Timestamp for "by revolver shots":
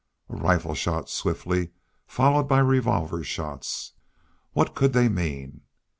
2.47-3.93